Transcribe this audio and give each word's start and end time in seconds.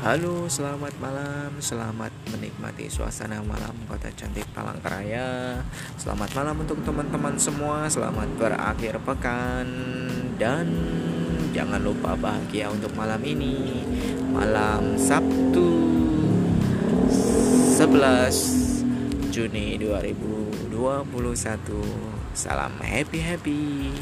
Halo, 0.00 0.48
selamat 0.48 0.96
malam. 0.96 1.60
Selamat 1.60 2.08
menikmati 2.32 2.88
suasana 2.88 3.44
malam 3.44 3.76
kota 3.84 4.08
cantik 4.16 4.48
Palangkaraya. 4.56 5.60
Selamat 6.00 6.32
malam 6.32 6.56
untuk 6.64 6.80
teman-teman 6.88 7.36
semua. 7.36 7.84
Selamat 7.84 8.24
berakhir 8.40 8.96
pekan 9.04 9.68
dan 10.40 10.72
jangan 11.52 11.84
lupa 11.84 12.16
bahagia 12.16 12.72
untuk 12.72 12.96
malam 12.96 13.20
ini. 13.28 13.84
Malam 14.32 14.96
Sabtu 14.96 15.68
11 17.76 19.28
Juni 19.28 19.76
2021. 19.76 20.72
Salam 22.32 22.72
happy 22.80 23.20
happy. 23.20 23.92